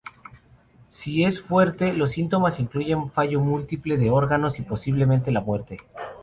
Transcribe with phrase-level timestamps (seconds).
[0.89, 5.77] Si es fuerte, los síntomas incluyen fallo múltiple de órganos y posiblemente la muerte.